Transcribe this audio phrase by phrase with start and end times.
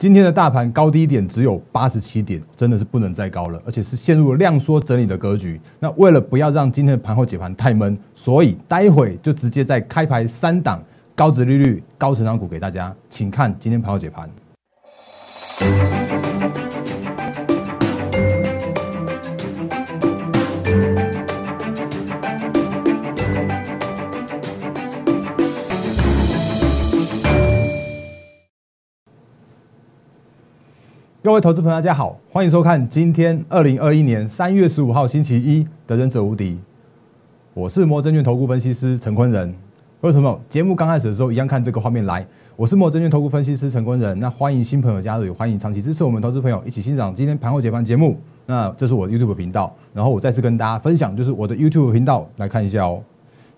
[0.00, 5.60] 今天的大盘高低点只有八十七点，真的是不能再高了，而且是陷入了量缩整理的格局。
[5.78, 10.82] 那为了不要让今天的盘后解盘太闷，所以待会就直接在开牌三档
[11.14, 14.30] 高值利率、高成长股给大家，请看今天盘后解盘。
[31.30, 36.54] 各位投资朋友，大家好，欢迎收看今天二零二一年三月十五号星期一的《忍者无敌》，
[37.54, 39.54] 我是摩证券投顾分析师陈坤仁。
[40.00, 42.26] 为什么节目刚开始的时候一样看这个画面来？
[42.56, 44.18] 我是摩证券投顾分析师陈坤仁。
[44.18, 48.18] 那欢迎新朋友加入，也欢迎长期支持我们投资朋友一起欣赏今天盘后解盘节目。
[48.44, 53.00] 那这是我的 YouTube 频道，然后我再次跟大家分享，就是我的 YouTube 频道来看一下哦。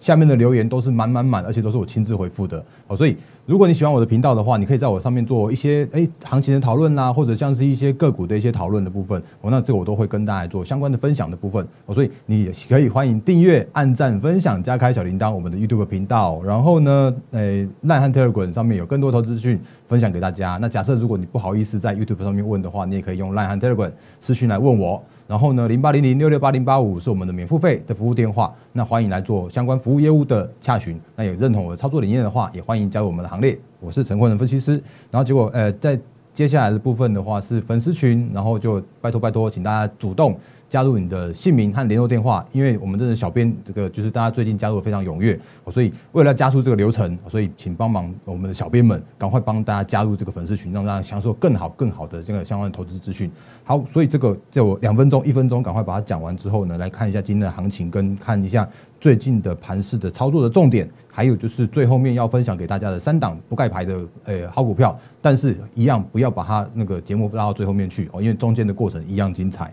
[0.03, 2.61] 下面的留言都是满满满，而且都是我亲自回复的。
[2.89, 3.17] 好，所以
[3.47, 9.23] 如果你喜欢我的频道的话，你可以在我上面做一些诶行情的讨论啦，或者像是一些个股的一些讨论的部分。
[9.41, 11.65] 哦，那这个我都会跟大家做相关的分享的部分。
[11.87, 16.43] 哦，所以你可以欢迎订阅、按赞、分享、加开小铃铛我们的 YouTube 频道。
[16.43, 20.59] 然后呢，诶，烂汉 Telegram 上面有更多投资资讯分享给大家。
[20.61, 25.01] 那假设如果你不好意思在 YouTube 上面问的话，你也可以用烂汉 Telegram 私讯来问我。
[25.27, 31.01] 然后呢，零八零零六六八零八五是我们的免付费的服务电话，那欢迎来做相关服务业务的洽询。
[31.17, 33.59] 那有认同我的操作理念的话，也欢迎加入我们的行列。
[33.81, 34.73] 我是陈坤的分析师。
[35.11, 35.99] 然后结果，呃，在
[36.35, 40.39] 接下来的部分的话是粉丝群，然后就拜托拜托，请大家主动。
[40.73, 45.39] 加入你的姓名和联络电话，因为我们这个小编这个就是大家最近加入非常踊跃，
[45.71, 53.31] 所以为了加速这个流程，所以请帮忙我们的小编们赶快帮大家加入这个粉丝群，让大家享受更好更好的这个相关的投资资讯。
[53.65, 58.67] 好，所以这个就两分钟一分钟，赶快把它讲完之后呢，来看一下今天的行情，跟看一下
[58.99, 69.71] 最近的盘势的操作的重点，还有就是最后面要分享给大家的三档不盖牌的诶好股票，但是一样不要把它那个节目拉到最后面去哦，因为中间的过程一样精彩。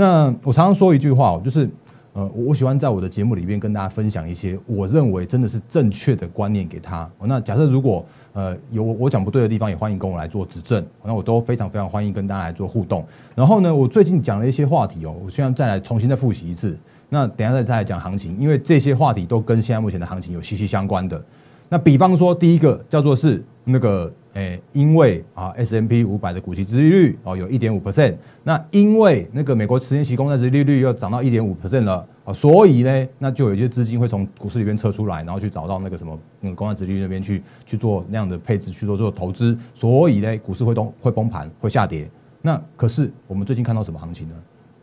[0.00, 1.68] 那我常常说一句话哦，就是，
[2.14, 7.06] 呃，我喜欢在我的节目里面跟大家分享一些我认为真的是正确的观念给他。
[7.22, 8.02] 那假设如果
[8.32, 10.82] 呃有我讲不对的地方，也欢迎跟我来做指正。
[11.04, 13.04] 那我都非常非常欢迎跟大家来做互动。
[13.34, 16.74] 然后呢，我最近讲了一些话题哦，我希望再来重新再复习一次。
[17.10, 21.22] 那等下再再来讲行情，因为这些话题都跟现在目前的行情有息息相关的。
[21.68, 24.10] 那比方说，第一个叫做是那个。
[24.34, 28.14] 诶，因为啊，S M P 五百的股息殖利率哦，有一点五 percent。
[28.44, 39.58] 那因为那个美国十年期公债殖利率又涨到一点五 percent 了啊，所以呢，那就有一些资金会从股市里面撤出来，然后去找到那个什么那个公债殖利率那边去去做那样的配置，去做做投资。
[39.74, 42.08] 所以呢，股市会崩会崩盘，会下跌。
[42.40, 44.34] 那可是我们最近看到什么行情呢？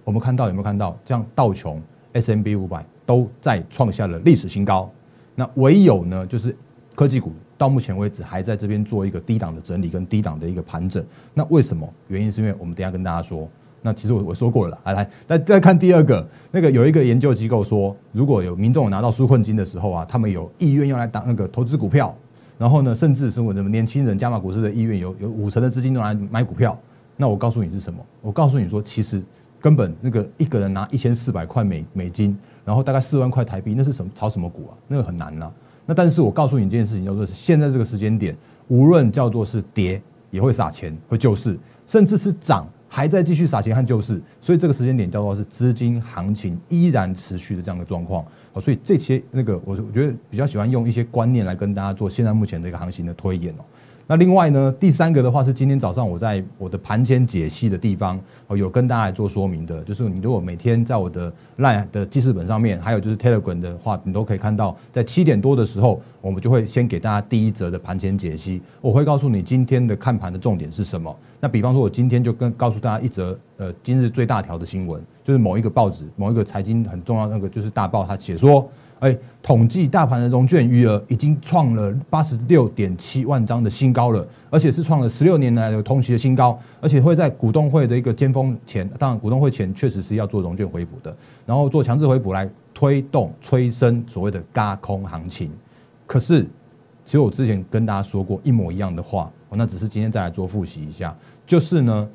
[0.03, 0.97] 我们看到有没有看到？
[1.05, 1.81] 这样道琼
[2.11, 4.91] S M B 五百都在创下了历史新高。
[5.35, 6.53] 那唯有呢，就是
[6.93, 7.31] 科技股。
[7.57, 11.03] 到目前为止还在这边做一个低档的整理跟低档的一个盘整，
[11.33, 11.87] 那为什么？
[12.07, 13.47] 原因是因为我们等下跟大家说。
[13.83, 22.13] 那其实我我说过了，来来，再再看第二个，那个有一个研究机构说，如果有民众拿到纾困金的时候啊，他们有意愿要来当那个投资股票，
[22.57, 26.77] 然后呢，甚至是我们年轻人加码股市的意愿有有五成的资金用来买股票。
[27.15, 28.03] 那我告诉你是什么？
[28.21, 29.23] 我告诉你说，其实
[29.61, 34.73] 根本那个一个人拿一千四百块美美金，然后大概四万块台币，那是什么炒什么股啊？
[34.87, 35.49] 那个很难呐。
[35.87, 38.35] 那但是我告诉你一件事情，叫做现在这个时间点，
[38.67, 39.99] 无论叫做是跌，
[40.29, 44.21] 也会撒钱，会救市，甚至是涨，还在继续撒钱和救市。
[44.41, 48.23] 所以这个时间点叫做是资金行情依然持续的这样的状况。
[48.51, 53.63] 好，所以这些那个我我觉得比较喜欢用一些观念来跟大家做现在目前的一个行情的推演哦。
[54.09, 71.13] 那另外呢，第三个的话是今天早上我在我的盘前解析的地方哦，有跟大家做说明的，就是你如果每天在我的 Line 的记事本上面，还有就是 Telegram 的话，你都可以看到，在七点多的时候，我们就会先给大家第一则的盘前解析，我会告诉你今天的看盘的重点是什么。
[71.41, 78.69] 那比方说，我今天就跟告诉大家一则呃今日最大条的新闻，就是某一个报纸某一个财经很重要那个就是大报，它写说。
[78.99, 95.51] 哎，统计大盘的融券余额已经创了八十六点七万张的新高了，而且是创了十六年来的同期的新高，而且会在股东会的一个尖峰前，当然股东会前确实是要做融券回补的，然后做强制回补来推动催生所谓的嘎空行情。
[96.07, 96.41] 可是，
[97.05, 102.09] 其实我之前跟大家说过一模一样的话，那只是今天再来做复习一下，就是呢，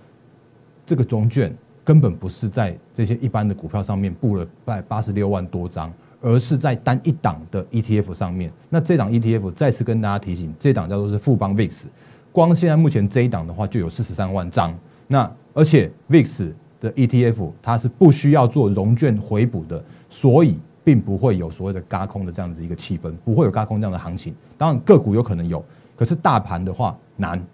[0.84, 1.54] 这个融券
[1.84, 5.92] 根本不是在这些一般的股票上面布了八八十六万多张。
[6.22, 11.84] 而是在单一档的 ETF 上面，那这档 ETF 再次跟大家提醒，这档叫做是富邦 VIX，
[12.30, 14.72] 光现在目前这一档的话就有四十三万张，
[15.08, 24.34] 那而且 VIX 的 ETF 它是不需要做融券回补的，所以并不会有所谓的嘎空的这样子一个气氛，不会有嘎空这样的行情。
[24.56, 25.64] 当然个股有可能有，
[25.96, 27.44] 可是大盘的话难。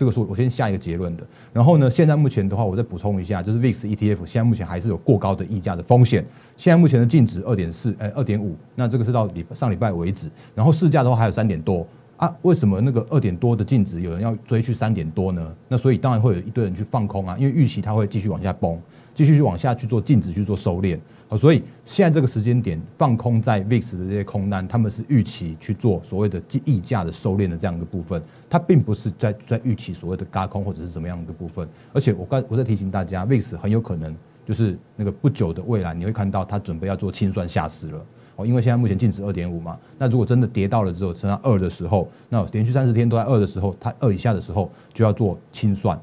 [0.00, 1.22] 这个是我先下一个结论的。
[1.52, 6.24] 然后呢，现在目前的话，我再补充一下，就是 VIX ETF 现在目前还是有过高的溢价的风险。
[6.56, 10.30] 现在目前的净值二点四，呃，二点五，那这个是到礼上礼拜为止。
[10.54, 11.86] 然后市价的话还有三点多
[12.16, 15.54] 啊，为什么那个二点多的净值有人要追去三点多呢？
[15.68, 18.80] 那所以当然会有一堆人去放空啊，因为预期它会继续往下崩，
[19.12, 20.98] 继续去往下去做净值去做收敛。
[21.30, 31.68] 好，所以现在这个时间点放空在 VIX 的这些空单，他们是预期去做所谓的溢价的收敛的这样一个部分，它并不是在在预期所谓的嘎空或者是怎么样的部分。
[31.92, 34.12] 而且我刚我在提醒大家，VIX 很有可能
[34.44, 38.04] 就是那个不久的未来，你会看到它准备要做清算下市了
[38.34, 45.96] 哦，因为现在目前净值二点五嘛，那如果真的跌到了之后剩下二的时候，那连续三十天都在二的时候，它二以下的时候就要做清算。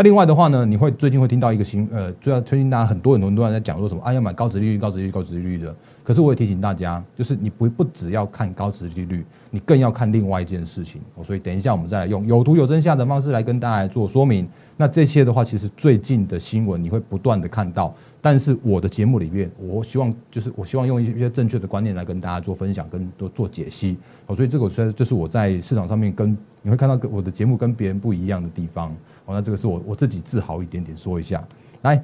[0.00, 5.76] 那另外的话呢，你会最近会听到一个新呃，最要推荐大家很多很多人都在讲说什么啊，要买高值利率、高值利率、高值利率的。
[6.02, 11.02] 可是我也提醒大家，就是你不不只要看高值利率，你更要看另外一件事情。
[11.22, 14.48] 所以等一下我们再来用有图有真相的方式来跟大家做说明。
[14.78, 17.94] 那这些的话，其实最近的新闻你会不断的看到。
[18.22, 23.98] 但是我的节目里面，我希望就是我希望用一些正确的观念来跟大家做分享，跟做做解析。
[24.34, 28.96] 所以这个虽然就是我在市场上面跟你会看到我的节目跟别人不一样的地方。
[29.34, 31.42] 那这个是我我自己自豪一点点说一下，
[31.82, 32.02] 来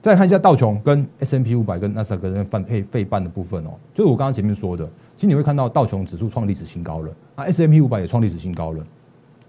[0.00, 4.84] 再看一下道琼跟 S M P 五百跟纳斯达克跟泛配费半的部分哦，就是我刚刚前面说的，
[5.16, 8.84] 其实你会看到道琼指数创历史新高了，啊 S M P 五百也创历史新高了，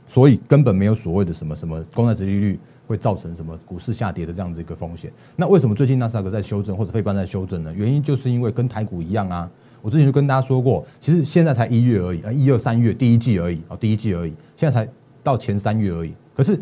[0.06, 5.12] 所以根本没有所谓的什么什么公债殖利率会造成什么股市下跌的这样子一个风险。
[5.36, 7.74] 那为什么最近纳斯达克在修正或者费半在修正呢？
[7.74, 9.50] 原因就是因为跟台股一样啊，
[9.82, 14.88] 我之前就跟大家说过，其实现在才一月而已啊，一二三月第一季而已啊，第一季而已，现在才
[15.24, 16.60] 到前三月而已，可是。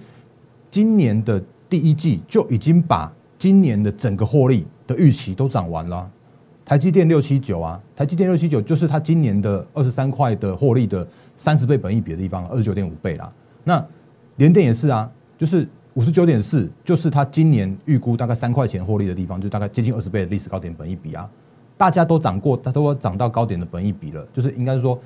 [0.71, 6.09] 今年的第一季就已经把今年的整个获利的预期都涨完了。
[6.63, 13.29] 台积电六七九啊，台积电六七九就是它今年的二十三块的获利的三十倍本益比的地方，二十九点五倍啦。
[13.65, 13.85] 那
[14.37, 21.29] 联电也是啊，就是五十九点四，就是它今年预估大概三块钱获利的地方，就大概接近二十倍的历史高点本益比啊。
[21.77, 24.97] 大家都涨过，它都涨到高点的本益比了，就是应该说。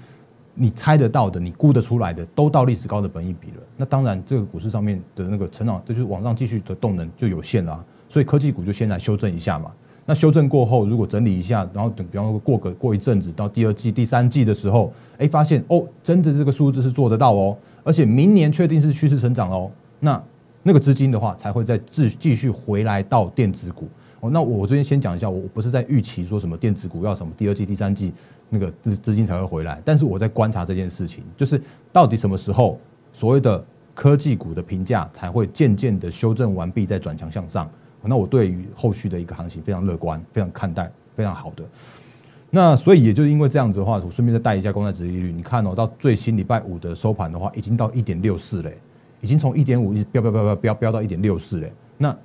[0.56, 3.57] 你猜得到的，你估得出来的，都到历史高的本益比了。
[3.75, 7.84] 那当然，这个股市上面的那个成长，这就是往上继续的动能就有限了。
[8.07, 9.69] 所以科技股就先来修正一下嘛。
[10.06, 19.69] 那修正过后，如果整理一下，然后等，比方说过个过一阵子，到第二季、第三季的时候，哎，发现哦，真的这个数字是做得到哦，而且明年确定是趋势成长哦。
[20.00, 20.24] 那
[20.63, 23.90] 那个资金的话，才会再继继续回来到电子股。
[24.30, 28.13] 那我这边先讲一下，我不是在预期说什么电子股要什么第二季、第三季。
[28.48, 31.60] 那个资资金才会回来，但是我在观察这件事情，就是
[31.92, 32.80] 到底什么时候
[33.12, 33.62] 所谓的
[33.95, 37.68] 科技股的评价才会渐渐的修正完毕，再转强向上。
[38.04, 41.63] 那我对于后续的一个行情非常乐观，非常看待，非常好的。
[42.51, 45.31] 那所以也就是因为这样子的话，我顺便再带一下公债殖利率。
[45.31, 48.77] 你看哦，到最新礼拜五的收盘的话，已经到一点六四嘞，
[49.22, 51.74] 已经从一点五一直飙飙飙飙飙飙到一点六四嘞。
[51.98, 52.16] 那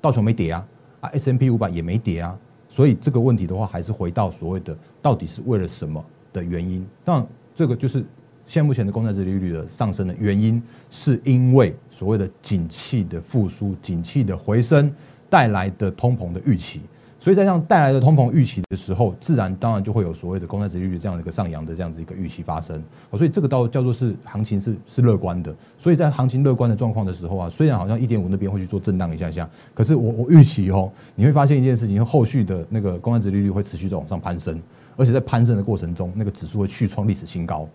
[0.00, 0.66] 道琼没跌啊，
[1.14, 2.38] S M P 五百也没跌啊。
[2.68, 6.86] 所以这个问题的话，还是回到所谓的到底是为了什么的原因？
[7.04, 7.24] 那，
[7.54, 8.04] 这个就是
[8.46, 14.92] 现目前的公债殖利率的上升的原因，是因为所谓的景气的复苏、景气的回升
[15.30, 16.80] 带来的通膨的预期。
[17.26, 22.80] 所以在这样带来的通膨预期的时候，自然当然就会有所谓的公债殖利率这样的一个上扬的这样子一个预期发生。
[23.14, 25.52] 所以这个倒叫做是行情是是乐观的。
[25.76, 34.62] 所以在行情乐观的状况的时候啊，虽然好像一点五那边会去做震荡一下下，可是我我预期哦，你会发现一件事情，后续的那个公债殖利率会持续的往上攀升，
[34.96, 37.68] 而且在攀升的过程中，那个指数会去创历史新高。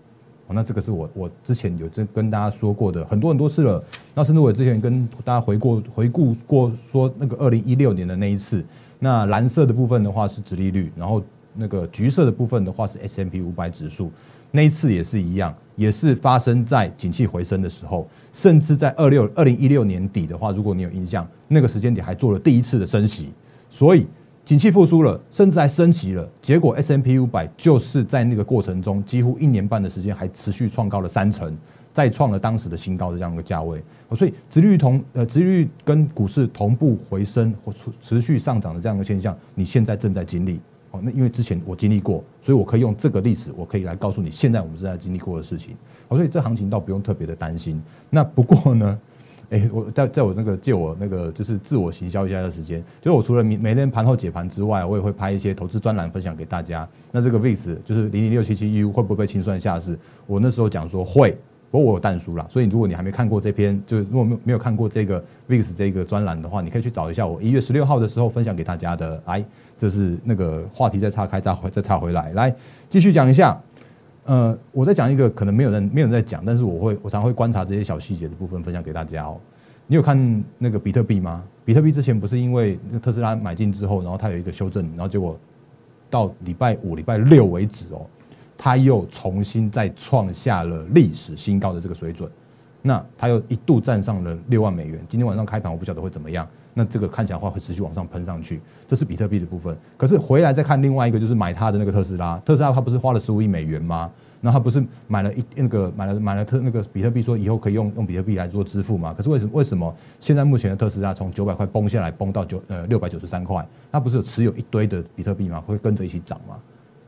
[0.48, 3.84] 那这个是我我之前有跟跟大家说过的很多很多次了。
[4.16, 8.64] 那甚至我之前跟大家回过回顾过说那个二零一六年的那一次。
[9.04, 11.24] 那蓝色的部分的话是指利率，然后
[11.56, 14.12] 那个橘色的部分的话是 S M P 五百指数，
[14.52, 23.32] 那一次也是一样，也是发生在景气回升的时候，甚至在二六二零一六年底的话，如果你有印象，那个时间点还做了第一次的升息，
[23.72, 24.06] 所以
[24.46, 31.58] 景气复苏了，甚至还升息了，结果 S M P 五百就是在那个过程中，几乎一年半的时间还持续创高了三成。
[31.94, 33.84] 再创了当时的新高的这样一个价位，
[34.14, 40.60] 所以殖率同呃殖率跟股市同步回升或持持续上涨的这样一个现象，你现在正在经历
[40.92, 41.02] 哦。
[41.04, 45.76] 那因为之前我经历过，所以我可以用这个历史，我可以来告诉你现在我们正在经历过的事情。
[46.10, 47.82] 所以这行情倒不用特别的担心。
[48.10, 49.00] 那不过呢，
[49.50, 56.88] 哎，我在在我那个借我那个就是自我行销一下的时间，就是我除了每每天盘后解盘之外，我也会拍一些投资专栏分享给大家。
[57.12, 59.98] 那这个 VIX 就是零零六七七 U 会不会清算下市？
[60.28, 61.38] 我那时候讲说会。
[61.72, 69.24] 不过我有淡书啦，所以如果你还没看过这篇，就是如果没有没有看过这个 VIX 这个专栏的话，你可以去找一下我一月十六号的时候分享给大家的。
[69.26, 69.44] 来，
[69.78, 72.54] 这是那个话题再岔开，再回再岔回来，来
[72.90, 73.58] 继续讲一下。
[74.26, 79.38] 呃，我在讲一个可能没有人没有人在讲，但是我会我常会观察这些小细节的部分分享给大家哦。
[79.88, 81.44] 你有看那个比特币吗？
[81.66, 85.38] 比特币之前不是因为特斯拉买进之后，然后它有一个修正，然后结果
[86.10, 88.06] 到礼拜五、礼拜六为止哦，
[88.64, 92.30] 它又重新再创下了历史新高的这个水准。
[92.84, 95.04] 那它又一度站上了六万美元。
[95.10, 96.48] 今天晚上开盘，我不晓得会怎么样。
[96.76, 99.76] 那这个看起来的话会持续往上喷上去，这是比特币的部分。
[99.98, 102.38] 可是回来再看另外一个，就是买它的那个特斯拉。
[102.46, 104.12] 特斯拉它不是花了十五亿美元吗？
[104.44, 109.12] 那他不是买了一那个买了买了特那个比特币，说以后可以用用比特币来做支付吗？
[109.16, 113.68] 可是为什么为什么现在目前的特斯拉从九百块崩下来，崩到九呃六百九十三块？
[113.92, 115.62] 它不是有持有一堆的比特币吗？
[115.62, 116.56] 会跟着一起涨吗？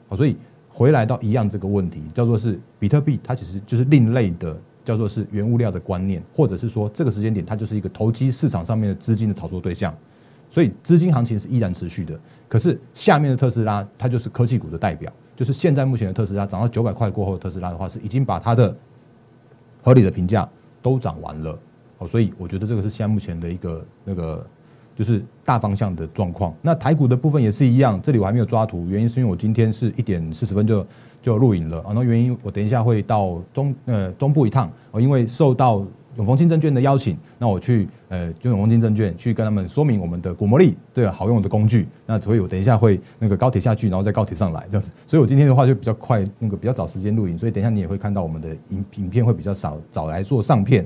[0.08, 0.36] 好，所以
[0.74, 4.60] 回来到一样这个问题，叫做是比特币，它其实就是另类的。
[4.86, 9.96] 叫做是原物料的观念，或者是说这个时间点它就是一个投机市场上面的资金的炒作对象，
[10.50, 12.20] 所以资金行情是依然持续的。
[12.50, 18.76] 可是下面的特斯拉它就是科技股的代表，就是现在目前的特斯拉涨到九百块过后，特斯拉的话是已经把它的
[19.82, 20.46] 合理的评价
[20.82, 21.58] 都涨完了。
[22.00, 24.46] 哦，所以我觉得这个是现在目前的一个那个
[24.96, 26.54] 就是大方向的状况。
[26.62, 30.86] 那台股的部分也是一样，这里我还没有抓图，原因是因为我今天是一点四十分就。
[31.24, 35.82] 就录影了啊，那原因我等一下会到中呃中部一趟哦，因为受到
[36.18, 50.86] 永丰金证券的邀请，那我去呃就永丰金证券去跟他们说明我们的古魔力这个好用的工具，那所以我等一下会那个高铁下去，然后在高铁上来这样子，所以我今天的话就比较快，那个比较早时间录影，所以等一下你也会看到我们的影影片会比较少早来做上片，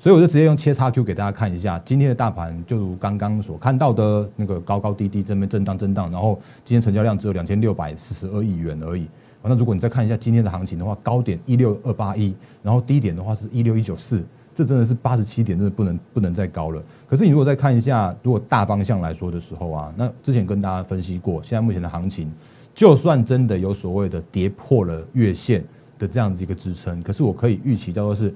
[0.00, 9.06] 所以我就直接用切叉 Q 给大家看一下今天的大盘，就如刚刚所看到的那个高高低低这边震荡震荡，然后今天成交量只有两千六百四十二亿元而已。
[9.42, 16.82] 那如果你再看一下今天的行情的话，高点一六二八一，然后低点的话是一六一九四，这真的是八十七点，真的不能不能再高了。
[17.06, 22.32] 可是你如果再看一下，如果大方向来说的时候啊，那之前跟大家分析过，现在目前的行情，
[22.74, 25.62] 就算真的有所谓的跌破了月线
[25.98, 28.34] 的这样子一个支撑，可是我可以预期叫做是。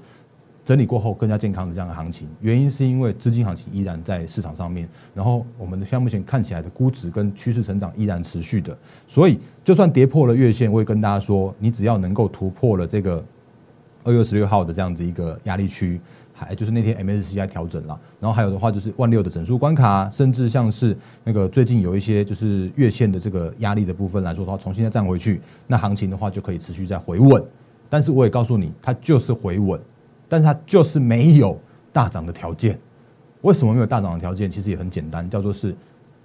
[0.65, 13.23] 整理过后更加健康的这样的行情，原因是因为资金行情依然在市场上面，然后我们的项目前看起来的估值跟趋势成长依然持续的，所以就算跌破了月线，我也跟大家说，你只要能够突破了这个
[14.03, 16.01] 二月十六号的这样子一个压力区，
[16.33, 27.43] 还就是那天 MSCI 调整了，然后还有的话就是万六的整数关卡，甚至像是那个最近有一些就是月线的这个压力的部分来说的话，重新再站回去，那行情的话就可以持续再回稳，
[27.87, 29.79] 但是我也告诉你，它就是回稳。
[30.27, 31.59] 但是它就是没有
[31.91, 32.79] 大涨的条件，
[33.41, 34.49] 为什么没有大涨的条件？
[34.49, 35.75] 其实也很简单，叫做是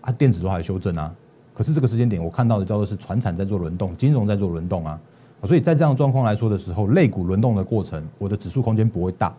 [0.00, 1.14] 啊，电子都还修正啊。
[1.54, 4.98] 可是这个时间点，我看到的叫做是船产在做轮动，金融在做轮动啊。
[5.44, 9.34] 所以在这样状况来说的时候，类股轮动的过程，我的指数空间不会大，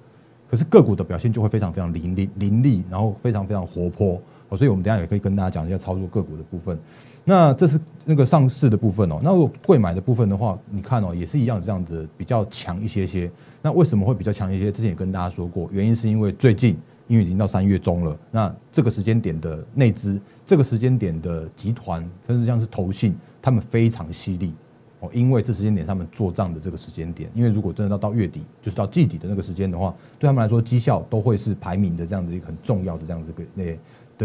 [0.49, 4.21] 可是个股的表现就会非常非常凌厉凌厉，然后非常非常活泼。
[4.55, 6.77] 所以我们等下也可以跟大家讲一下操作个股的部分。
[7.23, 9.19] 那这是那个上市的部分哦。
[9.21, 13.29] 那如果贵买的部分的话，你看哦，也是一样这样子，比较强一些些。
[13.61, 14.71] 那为什么会比较强一些？
[14.71, 16.75] 之前也跟大家说过，原因是因为最近
[17.07, 24.51] 因为已经到三月中了，那这个时间点的内资，这个时间点的集团，甚至像是投信，他们非常犀利
[24.99, 25.09] 哦。
[25.13, 33.77] 因为这时间点他们做账的这个时间点，因为如果真的到到月底，就是到季底的那个时间的话，对他们来说绩效都会是排名的这样子一个很重要的这样子个那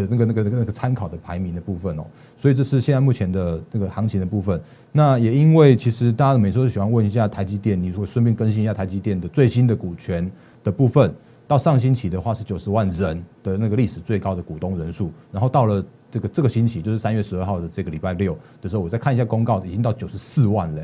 [0.03, 2.05] 的那个那个那个那个参考的排名的部分哦。
[2.37, 4.61] 所以这是现在目前的这个行情的部分。
[4.93, 10.31] 那也因为其实大家每次都喜欢问一下台积电，你如果顺便更新一下台积电的最新的股权
[10.65, 11.15] 的部分，
[11.47, 20.83] 到上星期的话是九十万人的那个历史最高的股东人数，然后到了这个这个星期，就是三月十二号的这个礼拜六的时候，我再看一下公告，已经到九十四万了，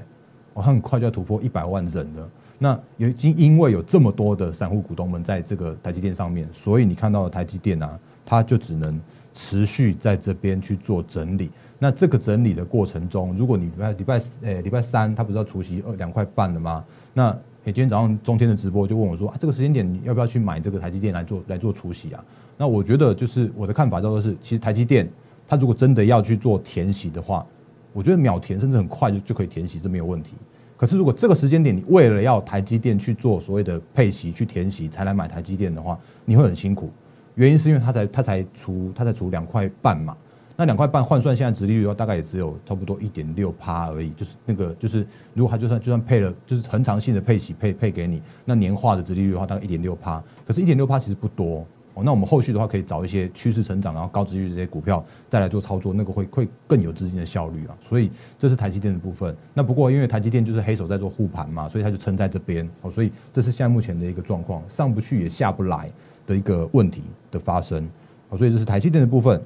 [0.52, 2.28] 我，很快就要突破一百万人了。
[2.58, 9.00] 那已经因为有这么多的散户股东们在这个台积电上面，所以你看到的台积电啊，它就只能
[9.34, 11.50] 持续在这边去做整理。
[11.78, 16.84] 那这个整理的过程中，如果你礼拜礼拜诶礼拜三他不是要除夕二两块半的吗？
[17.12, 17.30] 那
[17.64, 22.24] 诶今天早上中天的直播就问我说啊，这个时间点你要不要去买这个台积电来做来做除夕啊？
[22.56, 25.08] 那我觉得就是我的看法叫做是，其实台积电
[25.48, 27.44] 它如果真的要去做填息的话，
[27.92, 30.34] 我觉得秒填甚至很快就就可以填息，这没有问题。
[30.76, 36.90] 可是如果这个时间点你为了要台积电去做所谓的配息去填息才来买台积电的话，你会很辛苦。
[37.34, 40.16] 原因是因为它才它才除它才除两块半嘛。
[40.54, 44.10] 那两块半换算现在殖利率的话，大概也只有差不多一点六趴而已。
[44.10, 50.22] 就是那个，就是如果它就算就算配了，就是恒长性的配息配配给你，那年化的殖利率的话，大概一点六趴。
[50.46, 52.04] 可是，一点六趴其实不多哦。
[52.04, 57.74] 那我们后续的话，可以找一些趋势成长，然后高殖率这些股票再来做操作，那个会会更有资金的效率啊。
[57.80, 59.34] 所以这是台积电的部分。
[59.54, 62.90] 那不过因为台积电就是黑手在做护盘嘛，所以它就撑在这边哦。
[62.90, 65.90] 所以这是现在目前的一个状况，上不去也下不来
[66.26, 67.86] 的一个问题的发生
[68.28, 68.36] 哦。
[68.36, 69.40] 所以这是台积电的部分。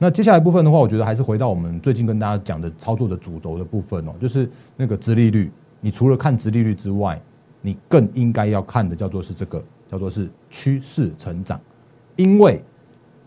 [0.00, 7.20] 那接下来部分的话，我觉得还是回到我们最近跟大家讲的操作的主轴的部分哦，就是那个殖利率你除了看殖利率之外，
[7.60, 11.60] 你更应该要看的叫做是这个，叫做是趋势成长，
[12.14, 12.62] 因为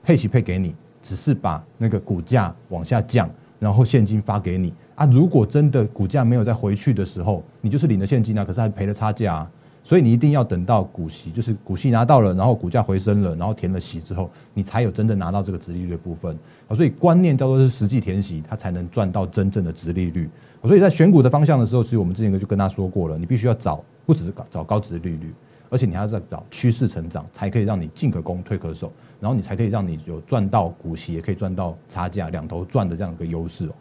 [0.02, 3.30] 配息配给你，只是把那个股价往下降，
[3.60, 5.06] 然后现金发给你啊。
[5.08, 9.52] 如果真的股价没有再回去的时候，你就是领了现金啊，可是还赔了差价啊。
[9.84, 16.38] 所以你一定要等到股息，就是股息拿到了，然后股价回升了，然后填了息之后，你才有真正拿到这个殖利率的部分。
[16.76, 20.30] 所以观念叫做是实际填息，它才能赚到真正的殖利率。
[20.64, 25.34] 所以在选股的方向的时候，其实我们之前就跟他说过了，你必须要找不只是找高值利率，
[25.70, 33.72] 而且你还要在找趋势成长，才可以让你进可攻退可守，然后你才可以让你有赚到股息，也可以赚到差价，两头赚的这样一个优势哦。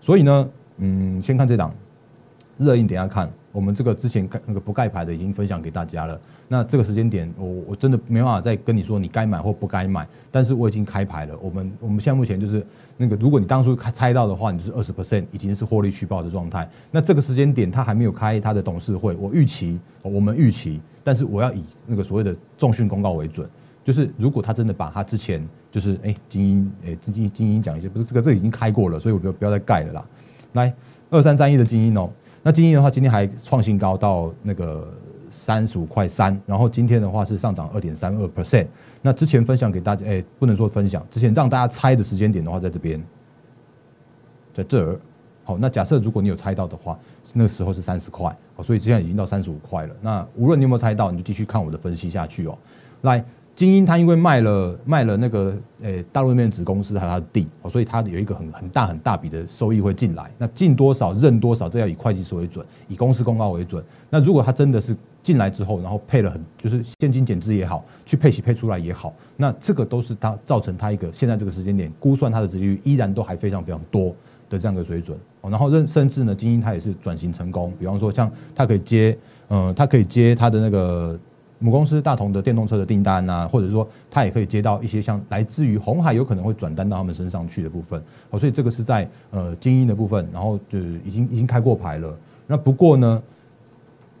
[0.00, 0.48] 所以呢，
[0.78, 1.74] 嗯，先看这档
[2.56, 3.30] 热映，等下看。
[3.52, 6.20] 我们这个之前盖那个不盖牌的已经分享给大家了。
[6.48, 10.06] 那这个时间点，我我真的没办法再跟你说你该买或不该买。
[10.30, 11.36] 但是我已经开牌了。
[11.40, 12.64] 我们我们现在目前就是
[12.96, 16.68] 那个，如果你当初开猜到的话，你就是二十 percent 已经是获利续报的状态。
[16.90, 23.48] 那这个时间点，他还没有开他的董事会，我预期我们预期，但是我要以那个所谓的重讯公告为准。
[23.82, 30.06] 就是如果他真的把他之前就是哎精英哎精英精英讲一些，不是这个这已经开过了，所以我不要不要再盖了啦。
[30.52, 30.72] 来
[31.10, 32.10] 二三三一的精英哦。
[32.42, 34.92] 那今天的话，今天还创新高到那个
[35.28, 38.66] 三十五块三，然后今天的话是上涨二点三二 percent。
[39.02, 43.02] 那之前分享给大家，哎，不能说分享，之前让大家猜的时间点的话，在这边，
[44.54, 44.98] 在这儿。
[45.44, 46.98] 好，那假设如果你有猜到的话，
[47.34, 49.94] 那时候是三十块，所以现在已经到三十五块了。
[50.00, 52.56] 那无论你有没有猜到，你就继续看我的分析下去哦。
[53.02, 53.24] 来。
[53.60, 60.30] 精英他因为卖了卖了那个诶大陆那边子公司还有它的地，所以它有一个很很大很大笔的收益会进来。
[60.38, 63.84] 那进多少认多少，这要以会计师为准，以公司公告为准。
[64.08, 74.16] 那如果他真的是进来之后，然后配了很就是现金减资也好，去配息配出来也好，那这个都是它造成它一个现在这个时间点估算它的值率依然都还非常非常多
[74.48, 75.18] 的这样的水准。
[75.42, 79.18] 然后认甚至呢，精英它也是转型成功，比方说像它可以接
[79.50, 81.20] 嗯，它可以接它的那个。
[81.60, 92.18] 母公司大同的电动车的订单啊，或者说他也可以接到一些像来自于红海有可能会转单到他们身上去的部分，好，所以这个是在呃精英的部分，然后就是已经已经开过牌了。
[92.46, 93.22] 那不过呢，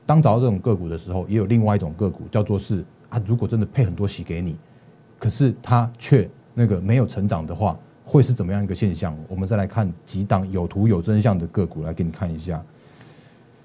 [0.04, 4.56] 当找到这种个股的时候，也有另外一种个股叫做是啊，如果真的配很多息给你，
[5.18, 7.74] 可是它却那个没有成长的话，
[8.04, 9.16] 会是怎么样一个现象？
[9.28, 12.62] 我们再来看几档有图有真相的个股来给你看一下。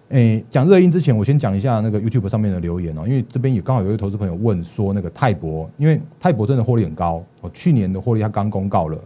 [0.09, 8.97] 诶，讲热音之前，我先讲一下那个 YouTube 上面的留言哦，因为这边也刚好有一位投资朋友问说，那个泰博，因为泰博真的获利很高，哦，去年的获利他刚公告了，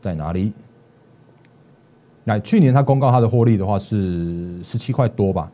[0.00, 0.52] 在哪里？
[2.24, 5.52] 来，去年他公告他的获利的话是十七块多吧？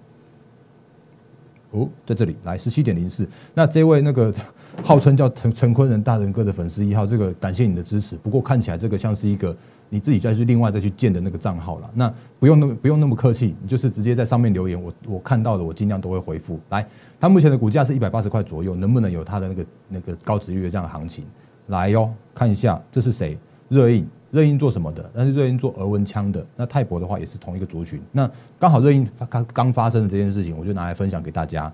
[1.72, 3.28] 哦，在这里，来十七点零四。
[3.54, 4.32] 那这位那个
[4.84, 8.16] 号称叫陈陈坤仁大人哥的粉丝一号，这个感谢你的支持。
[8.18, 9.54] 不过看起来这个像是一个。
[9.92, 16.58] 你自己再去另外再去建的那个账号了，那不用那么不用那么客气，你就是直接在上面留言，我我看到的我尽量都会回复。
[16.70, 16.86] 来，
[17.20, 21.26] 它目前的股价是一百八十块左右，能不能有它的那个那个高值率的这样的行情？
[21.66, 23.36] 来哟，看一下这是谁？
[23.68, 25.10] 热映，热映做什么的？
[25.14, 26.42] 但是热映做额温枪的。
[26.56, 28.00] 那泰博的话也是同一个族群。
[28.12, 31.70] 那刚好热映刚刚发生的这件事情，我就拿来分享给大家。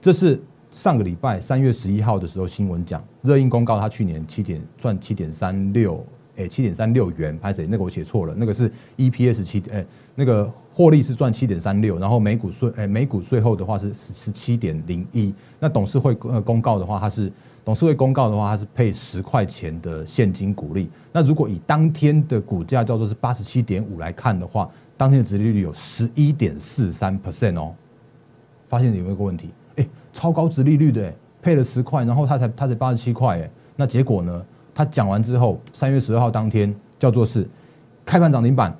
[0.00, 0.40] 这是
[0.72, 6.04] 上个礼拜三月十一号的时候新闻讲，热映公告他去年七点赚七点三六。
[6.40, 7.66] 诶，七点三六元，拍谁？
[7.68, 15.34] 那个我写错了，那个是 EPS 七，诶，那个获利是赚七点三六，然后每股税，诶，每股税后的话是十十七点零一。
[15.58, 17.30] 那董事会呃公告的话，它是
[17.64, 20.88] 董事会公告的话，它是配十块钱的现金股利。
[21.12, 27.74] 那如果以当天的股价叫做是八十七点五来看的话，当天的殖利率有十一点四三 percent 哦。
[28.68, 29.50] 发现有没有个问题？
[29.76, 34.44] 诶，超高值利率的，配了十块，然后它才它才八十七块，诶，那结果呢？
[34.80, 37.46] 他讲完之后，三月十二号当天叫做是
[38.02, 38.74] 开盘涨停板，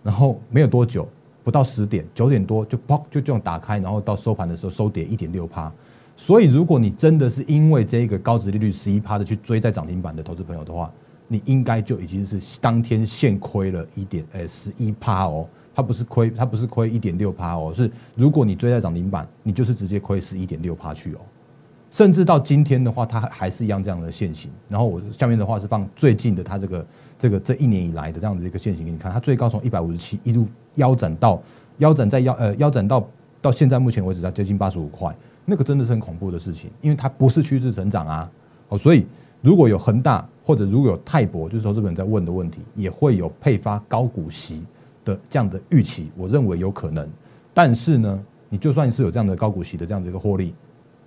[0.00, 1.08] 然后没有多久，
[1.42, 5.72] 不到十点，九点多就砰就这样打开，然后到收盘的时候收跌一点六趴。
[6.16, 10.88] 所以如果你真的是因为这个高值利率十一趴的去追在涨停板的投资朋友的话，
[11.26, 21.18] 你应该就已经是当天现亏了一点诶十一趴哦，它不是亏，它不是亏一点六趴哦，是如果你追在涨停板，你就是直接亏十一点六趴去哦。
[21.90, 24.50] 甚至到今天的话，它还是一样这样的线型。
[24.68, 26.86] 然后我下面的话是放最近的它这个
[27.18, 29.10] 这个这一年以来的这样子一个线型给你看。
[29.10, 31.42] 它最高从一百五十七一路腰斩到
[31.78, 33.08] 腰斩在腰呃腰斩到
[33.40, 35.14] 到现在目前为止它接近八十五块，
[35.46, 38.30] 那个真的是很恐怖的事情，因为它不是趋势成长啊。
[38.68, 39.06] 哦，所以
[39.40, 44.62] 如果有恒大或者如果有泰博，就是投资本在问的问题，也会有配发高股息
[45.06, 47.08] 的这样的预期，我认为有可能。
[47.54, 48.20] 但是呢，
[48.50, 50.52] 你就算是有这样的高股息的这样的一个获利。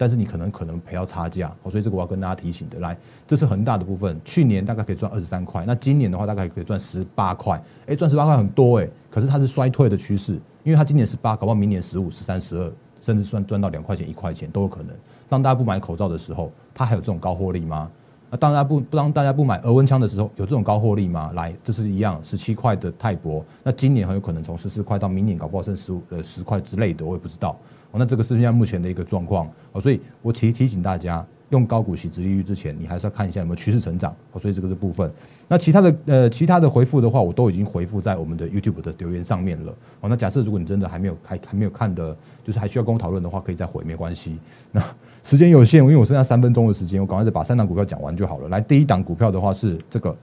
[0.01, 2.79] 但是你可能可能赔到差价，所以这个我要跟大家提醒的。
[2.79, 7.63] 来，这是恒大的部分，去年大概可以赚二十三块，那今年的话大概可以赚十八块。
[7.85, 14.89] 哎，赚十八块很多哎，可是它是衰退的趋势，因为它今年十八，搞不好明年十五、十三、十二，甚至算赚到两块钱、一块钱都有可能。
[15.29, 17.87] 当大家不买口罩的时候，它还有这种高获利吗？
[18.31, 21.31] 那当大家不不当大家不买额温枪的时候，有这种高获利吗？
[21.35, 27.55] 来，这是一样，十七块的泰博，那今年很有可能从十四块到明年搞不好剩十五呃十块之类的，我也不知道。
[27.91, 34.39] 哦，那这个是现在目前的一个状况哦，所以我提提醒大家，用高股息、直利率之前，你还是要看一下有没有趋势成长哦。
[34.39, 35.11] 所以这个是部分。
[35.47, 40.07] 那其他的呃其他的回复的话，我都已经回复在我们的 YouTube 的留言上面了哦。
[40.07, 44.37] 那假设如果你真的还没有还还没有看的，就是还需要跟我讨论的话，可以再回没关系。
[44.71, 44.81] 那
[45.23, 48.47] 时间有限，因为我剩下三分钟的时间，我赶快再把三档股票讲完就好了。
[48.47, 50.15] 来，第一档股票的话是这个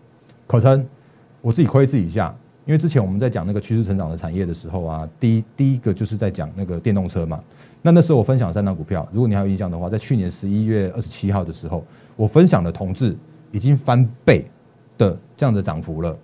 [0.47, 0.83] 可成，
[1.43, 2.35] 我自己亏自己一下，
[2.69, 7.41] 因为之前我们在讲那个趋势成长的产业的时候啊，第一第一个就是在讲那个电动车嘛。
[7.81, 11.83] 那那时候我分享三档股票，如果你还有印象的话，在去年十一月二十七号的时候，
[12.15, 13.17] 我分享的同志
[13.53, 14.45] 已经翻倍
[14.99, 16.15] 的这样的涨幅了。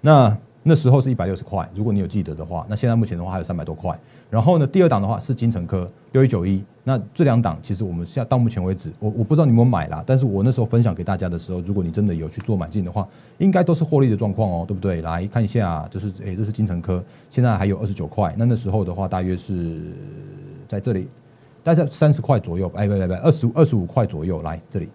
[0.00, 3.96] 那那时候是一百六十块，如果你有记得的话，那现在目前的话还有三百多块。
[4.28, 15.02] 然后呢，第二档的话是金城科六一九一，那这两档其实我们现到目前为止，我我不知道你们买啦，但是我那时候分享给大家的时候，如果你真的有去做买进的话，应该都是获利的状况哦，对不对？
[15.02, 19.78] 来看一下，就是诶，这是金城科，现在还有二十九块，那那时候的话大约是
[20.66, 21.06] 在这里，
[21.62, 24.88] 大概三十块左右，哎，不不不，二十五二十五块左右，来这里，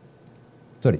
[0.79, 0.99] 这里，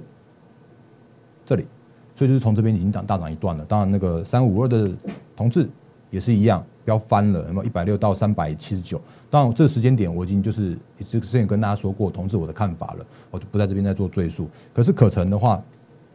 [1.44, 1.66] 这里，
[2.14, 3.64] 所以就是从这边已经涨大涨一段了。
[3.64, 4.88] 当然，那个三五二的
[5.34, 5.68] 同志
[6.12, 6.64] 也是一样。
[6.84, 9.00] 飙翻了，那么一百六到三百七十九？
[9.30, 14.48] 当然，这个时间点我已经就是之前跟大家说过，同志我的看法了，我就不在这边再做赘述。
[14.74, 15.62] 可是可成的话，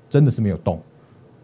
[0.10, 0.77] 真的是没有动。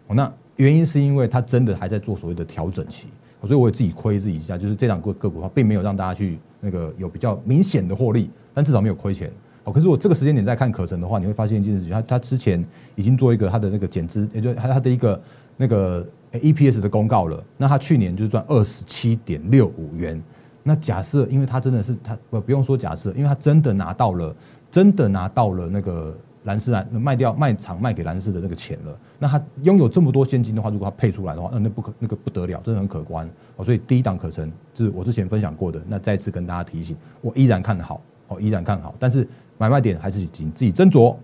[0.08, 3.08] 那原因是因为它真的还在做所谓的调整期，
[3.44, 9.32] 所以我也自己亏自己一下，就是这两个个股的话，并没有让大家去那个有比较明显的获利，但至少没有亏钱。
[9.64, 12.62] 哦，可是我这个时间点再看可成的话，你会发现一件事情，他他之前
[12.94, 15.18] 已经做一个他的那个减资，也就他他的一个
[15.56, 16.06] 那个。
[16.34, 20.20] EPS 的公告了，那他去年就是赚二十七点六五元。
[20.64, 24.34] 那假设，因为他真的是他不不用说假设，因为他真的拿到了，
[24.68, 26.12] 真的拿到了那个
[26.42, 28.98] 蓝斯蓝卖掉卖场卖给蓝斯的那个钱了。
[29.16, 33.64] 那他拥有这么多现金的话，如果他配出来的话，那那不可那个不得了，真的很可观哦。
[33.64, 35.80] 所以第一档可成，是我之前分享过的。
[35.86, 39.24] 那再次跟大家提醒，我依然看好哦，依然看好，但是
[39.56, 41.14] 买卖点还是请自己斟酌。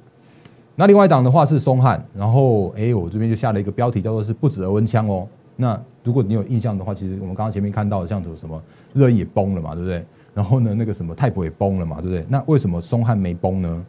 [0.81, 5.29] 那另外一档的话是松汉，然后哎，我这边就下了一个标题，叫做是不止额温枪哦。
[5.55, 8.59] 那如果你有印象的话，其实我们刚刚前面看到的，像什么
[8.95, 10.03] 热也崩了嘛，对不对？
[10.33, 12.25] 然后呢，那个什么泰博也崩了嘛，对不对？
[12.31, 13.85] 那为什么松汉没崩呢？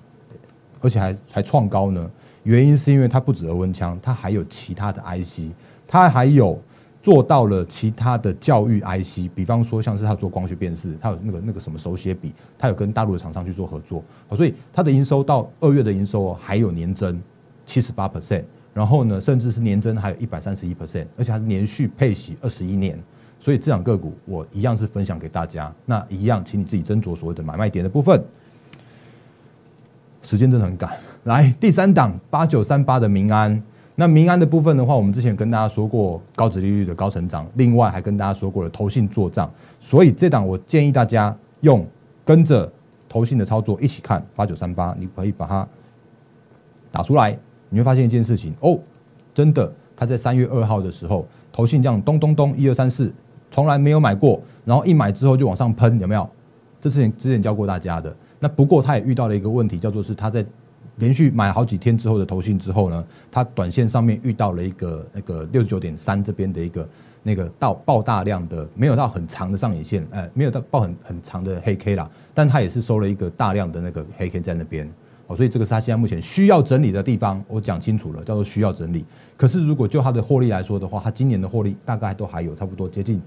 [0.81, 2.11] 而且还还创高呢？
[2.43, 5.43] 原因是因为它不止额温枪，它还有其他的 IC，
[5.87, 6.59] 它还有。
[7.03, 17.19] 做到了其他的教育 IC，比方说像是他做光学辨识，他有那个那个什么手写笔，他有跟大陆的厂商去做合作，好，所以他的营收到二月的营收还有年增
[17.65, 22.99] 七十八 percent，然后呢，甚至是年增还有一百三十一 percent，而且还是连续配息二十一年，
[23.39, 28.23] 所以这两个股我一样是分享给大家，那一样请你自己斟酌所谓的买卖点的部分。
[30.21, 33.59] 时间真的很赶，来第三档八九三八的民安。
[34.01, 39.47] 那民安的部分的话，我们之前跟大家说过高值利率的高成长，另外还跟大家说过了投信做账，
[39.79, 41.85] 所以这档我建议大家用
[42.25, 42.67] 跟着
[43.07, 45.67] 投信的操作一起看八九三八，你可以把它
[46.91, 47.37] 打出来，
[47.69, 48.79] 你会发现一件事情哦，
[49.35, 53.13] 真的，他在三月二号的时候，投信这样咚咚咚一二三四，
[53.51, 56.27] 从来没有买过，然后一买之后就往上喷，有没有？
[56.81, 58.11] 这之前之前教过大家的。
[58.39, 60.43] 那不过他也遇到了一个问题，叫做是他在。
[61.01, 66.87] 连续买好几天之后的投信之后呢，它短线上面遇到了一个那个六十九点三这边的一个
[67.23, 74.87] 那个到爆大量的，没有到很长的上影线，哎，没有到爆很很长的黑 K 啦，但它也是收了一个大量的那个黑 K 在那边，
[75.25, 79.03] 哦，所以这个是它现在目前需要整理的地方，我讲清楚了，叫做需要整理。
[79.35, 83.19] 可是如果就它的获利来说的话，它今年的获利大概都还有差不多接近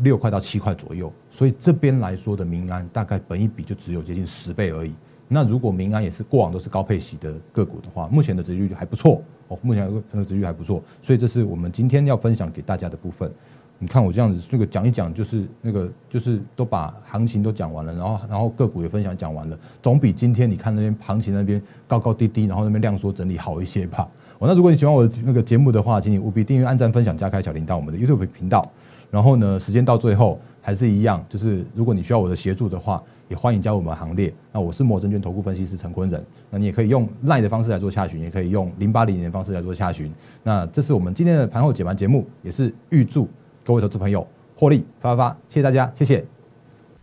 [0.00, 4.92] 六块到七块左右，所以这边来说的民安大概本一比就只有接近十倍而已。
[5.28, 13.30] 那如果民安也是过往都是高配息的个股的话，目前的值率还不错哦，目前的值率还不错，所以这是我们今天要分享给大家的部分。
[13.78, 24.08] 你看我这样子那个讲一讲，就是那个就是都把行情都讲完了，然后然后个股也分享讲完了，总比今天你看那边行情那边高高低低，然后那边量缩整理好一些吧。
[24.38, 28.68] 哦，那如果你喜欢我的那个节目的话，请你务必订阅、按赞、分享、加开小铃铛，我们的 YouTube 频道。
[29.10, 33.02] 然后呢，时间到最后还是一样，就是如果你需要我的协助的话。
[33.28, 34.32] 也欢迎加入我们行列。
[34.52, 36.24] 那我是摩证券投顾分析师陈坤仁。
[36.50, 40.12] 那你也可以用赖的方式来做洽询，也可以用零八零零的方式来做洽询。
[40.42, 43.28] 那这是我们今天的盘后解盘节目，也是预祝
[43.64, 45.36] 各位投资朋友获利发发发。
[45.48, 46.24] 谢谢大家，谢谢。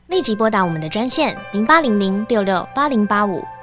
[0.08, 3.42] 立即拨打我们的专线零八零零六六八零八五。